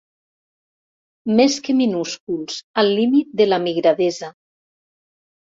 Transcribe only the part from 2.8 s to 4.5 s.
al límit de la migradesa.